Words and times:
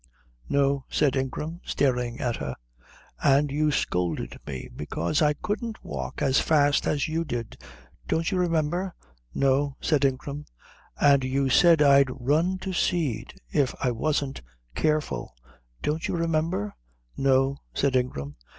"No," 0.49 0.83
said 0.89 1.15
Ingram, 1.15 1.61
staring 1.63 2.19
at 2.19 2.37
her. 2.37 2.55
"And 3.23 3.51
you 3.51 3.69
scolded 3.71 4.39
me 4.47 4.67
because 4.75 5.21
I 5.21 5.33
couldn't 5.33 5.83
walk 5.85 6.23
as 6.23 6.39
fast 6.39 6.87
as 6.87 7.07
you 7.07 7.23
did. 7.23 7.55
Don't 8.07 8.31
you 8.31 8.39
remember?" 8.39 8.95
"No," 9.35 9.77
said 9.79 10.03
Ingram. 10.03 10.45
"And 10.99 11.23
you 11.23 11.49
said 11.49 11.83
I'd 11.83 12.09
run 12.09 12.57
to 12.61 12.73
seed 12.73 13.35
if 13.53 13.75
I 13.79 13.91
wasn't 13.91 14.41
careful. 14.73 15.35
Don't 15.83 16.07
you 16.07 16.15
remember?" 16.17 16.73
"No," 17.15 17.57
said 17.75 17.95
Ingram. 17.95 18.37